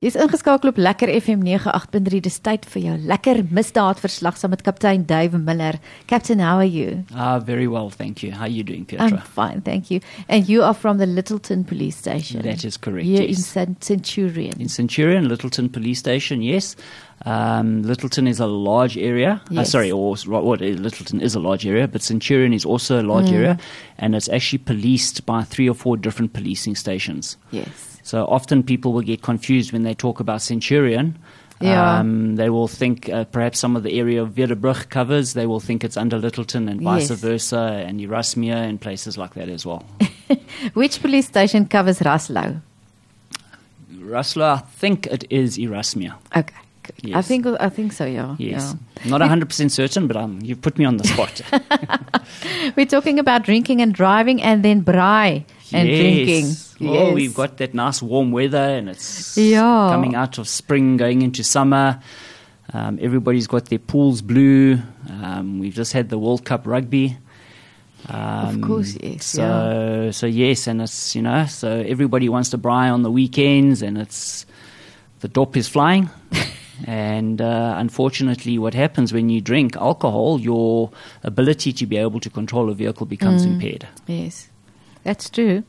[0.00, 2.20] Jy's ingeskakel op Lekker FM 98.3.
[2.24, 5.76] Dis tyd vir jou lekker misdaadverslag saam met kaptein Dave Miller.
[6.08, 7.02] Captain, how are you?
[7.12, 8.32] Ah, very well, thank you.
[8.32, 9.20] How are you doing, I'm Petra?
[9.34, 10.00] fine, thank you.
[10.26, 12.40] And you are from the Lyttelton Police Station.
[12.40, 13.44] That is correct, Here in yes.
[13.44, 14.58] Cent- Centurion.
[14.58, 16.76] In Centurion, Lyttelton Police Station, yes.
[17.26, 19.42] Um, Lyttelton is a large area.
[19.54, 20.60] Uh, sorry, or what?
[20.60, 23.34] Lyttelton is a large area, but Centurion is also a large Mm.
[23.36, 23.58] area,
[23.98, 27.36] and it's actually policed by three or four different policing stations.
[27.50, 27.89] yes.
[28.02, 31.18] So often people will get confused when they talk about Centurion.
[31.60, 31.98] Yeah.
[31.98, 35.60] Um, they will think uh, perhaps some of the area of Wierdabrug covers, they will
[35.60, 37.20] think it's under Lyttelton and vice Yes.
[37.20, 39.84] versa, and Erasmia and places like that as well.
[40.72, 42.62] Which police station covers Raslouw?
[44.00, 46.14] Rustler, I think it is Erasmia.
[46.36, 46.54] Okay.
[47.02, 47.14] Good.
[47.14, 48.34] I think I think so, yeah.
[48.38, 48.74] Yes.
[49.04, 49.10] yeah.
[49.10, 51.40] Not 100% certain, but um, you've put me on the spot.
[52.76, 55.98] We're talking about drinking and driving and then braai and yes.
[55.98, 56.90] drinking.
[56.90, 57.14] Oh, Yes.
[57.14, 59.88] we've got that nice warm weather and it's Yeah.
[59.92, 62.00] coming out of spring, going into summer.
[62.72, 64.78] Um, everybody's got their pools blue.
[65.22, 67.16] Um, we've just had the World Cup rugby.
[68.08, 72.90] Um, course, yes, So, so yes, and it's you know, so everybody wants to braai
[72.92, 74.46] on the weekends, and it's
[75.20, 76.08] the dop is flying.
[76.86, 80.90] and uh, unfortunately, what happens when you drink alcohol, your
[81.24, 83.52] ability to be able to control a vehicle becomes Mm.
[83.54, 83.86] impaired.
[84.06, 84.48] Yes,
[85.04, 85.62] that's true.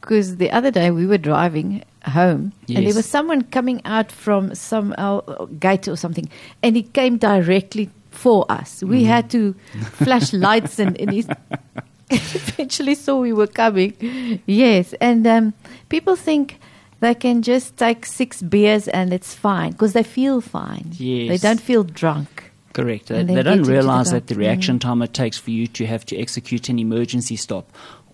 [0.00, 4.54] Because the other day we were driving home and there was someone coming out from
[4.54, 5.20] some uh,
[5.58, 6.28] gate or something
[6.62, 8.82] and he came directly for us.
[8.84, 9.06] We Mm.
[9.06, 9.52] had to
[10.04, 11.24] flash lights and, and he
[12.10, 14.40] eventually saw we were coming.
[14.46, 15.54] Yes, and um,
[15.88, 16.58] people think
[17.00, 20.86] they can just take six beers and it's fine because they feel fine.
[20.92, 21.28] Yes.
[21.28, 22.52] They don't feel drunk.
[22.72, 23.06] Correct.
[23.08, 25.86] They, they don't into the realize that the reaction time it takes for you to
[25.86, 27.70] have to execute an emergency stop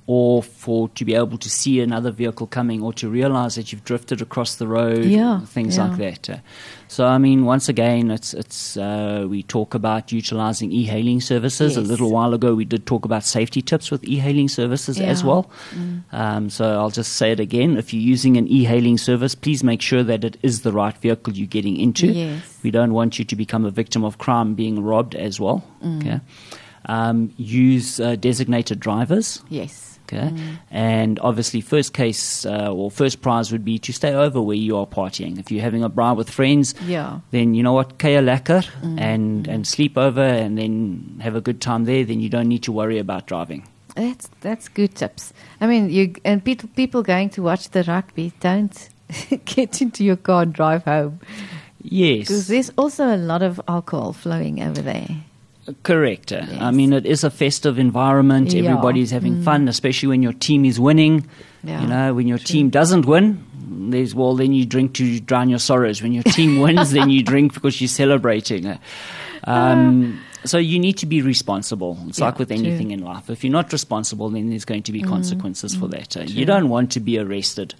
[0.06, 3.84] or for to be able to see another vehicle coming or to realize that you've
[3.84, 5.86] drifted across the road, Yeah, things yeah.
[5.89, 6.31] like that.
[6.31, 6.36] Uh,
[6.89, 11.77] so, I mean, once again, it's, it's, uh, we talk about utilizing e hailing services.
[11.77, 15.20] A little while ago, we did talk about safety tips with e hailing services as
[15.23, 15.27] Yeah.
[15.29, 15.51] well.
[16.11, 17.77] Um, so, I'll just say it again.
[17.77, 20.96] If you're using an e hailing service, please make sure that it is the right
[20.98, 22.08] vehicle you're getting into.
[22.08, 22.58] Yes.
[22.64, 25.62] We don't want you to become a victim of crime being robbed as well.
[25.83, 26.01] Mm.
[26.01, 26.20] Okay.
[26.86, 29.41] Um, use uh, designated drivers.
[29.48, 29.92] Yes.
[30.05, 30.30] Okay.
[30.70, 34.77] And obviously, first case uh, or first prize would be to stay over where you
[34.77, 35.39] are partying.
[35.39, 37.20] If you're having a bar with friends, Yeah.
[37.30, 39.01] then you know what, kaya lekker Mm.
[39.01, 42.05] and, and sleep over and then have a good time there.
[42.05, 43.62] Then you don't need to worry about driving.
[43.95, 45.33] That's that's good tips.
[45.61, 48.89] I mean, you and people people going to watch the rugby don't
[49.45, 51.20] get into your car and drive home
[51.85, 55.08] Yes, because there's also a lot of alcohol flowing over there.
[55.83, 56.33] Correct.
[56.33, 58.52] Uh, I mean, it is a festive environment.
[58.52, 58.64] Yeah.
[58.70, 61.27] Everybody's having fun, especially when your team is winning.
[61.64, 63.44] Yeah, you know, when your team doesn't win,
[63.90, 66.02] there's well, then you drink to drown your sorrows.
[66.02, 68.66] When your team wins, then you drink because you're celebrating.
[68.66, 68.78] Uh,
[69.44, 71.98] Um, so you need to be responsible.
[72.08, 72.58] It's Yeah, like with true.
[72.58, 73.30] anything in life.
[73.30, 76.16] If you're not responsible, then there's going to be consequences for that.
[76.16, 76.34] Uh, true.
[76.34, 77.74] you don't want to be arrested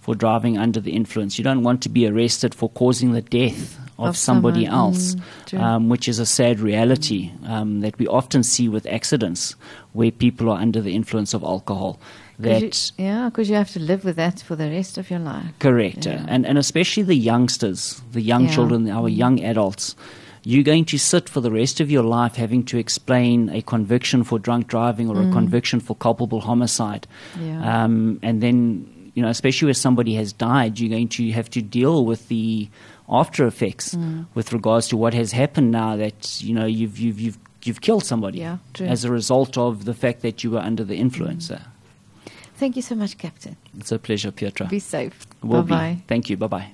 [0.00, 1.38] for driving under the influence.
[1.38, 4.80] You don't want to be arrested for causing the death of, Of somebody someone.
[4.94, 5.16] else
[5.46, 9.54] Mm, um, which is a sad reality um, that we often see with accidents
[9.92, 11.98] where people are under the influence of alcohol.
[12.40, 12.62] That
[12.98, 15.44] you, yeah, because you have to live with that for the rest of your life.
[15.60, 16.24] correct, Yeah.
[16.28, 18.54] and and especially the youngsters, the young Yeah.
[18.54, 19.94] children, our young adults.
[20.46, 24.24] You're going to sit for the rest of your life having to explain a conviction
[24.24, 27.06] for drunk driving or a conviction for culpable homicide,
[27.38, 27.46] Mm.
[27.46, 27.84] Yeah.
[27.84, 28.84] um, and then
[29.14, 32.68] you know, especially where somebody has died, you're going to have to deal with the
[33.08, 34.26] after effects Mm.
[34.34, 38.04] with regards to what has happened now that you know you've you've you've you've killed
[38.04, 41.50] somebody Yeah, as a result of the fact that you were under the influence.
[41.50, 41.60] Uh,
[42.56, 43.56] Thank you so much, Captain.
[43.78, 44.66] It's a pleasure, Petra.
[44.68, 45.26] Be safe.
[45.42, 45.92] Will bye bye.
[45.96, 46.02] be.
[46.08, 46.36] Thank you.
[46.36, 46.68] Bye bye.